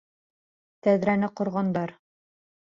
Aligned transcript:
Тәҙрәне 0.87 1.29
ҡорғандар. 1.41 1.95